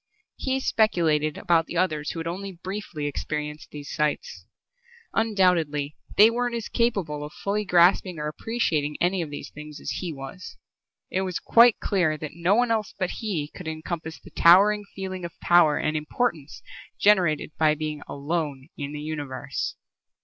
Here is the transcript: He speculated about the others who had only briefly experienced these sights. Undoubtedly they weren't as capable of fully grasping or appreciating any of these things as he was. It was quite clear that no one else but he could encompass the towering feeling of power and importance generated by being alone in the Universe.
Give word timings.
He 0.37 0.59
speculated 0.59 1.37
about 1.37 1.67
the 1.67 1.77
others 1.77 2.09
who 2.09 2.19
had 2.19 2.25
only 2.25 2.51
briefly 2.53 3.05
experienced 3.05 3.69
these 3.69 3.93
sights. 3.93 4.47
Undoubtedly 5.13 5.95
they 6.17 6.31
weren't 6.31 6.55
as 6.55 6.69
capable 6.69 7.23
of 7.23 7.31
fully 7.33 7.65
grasping 7.65 8.17
or 8.17 8.27
appreciating 8.27 8.97
any 8.99 9.21
of 9.21 9.29
these 9.29 9.51
things 9.51 9.79
as 9.79 9.91
he 9.91 10.11
was. 10.11 10.57
It 11.11 11.21
was 11.21 11.37
quite 11.37 11.79
clear 11.79 12.17
that 12.17 12.33
no 12.33 12.55
one 12.55 12.71
else 12.71 12.95
but 12.97 13.11
he 13.19 13.51
could 13.53 13.67
encompass 13.67 14.19
the 14.19 14.31
towering 14.31 14.85
feeling 14.95 15.23
of 15.23 15.39
power 15.39 15.77
and 15.77 15.95
importance 15.95 16.63
generated 16.99 17.51
by 17.59 17.75
being 17.75 18.01
alone 18.07 18.69
in 18.75 18.93
the 18.93 19.01
Universe. 19.01 19.75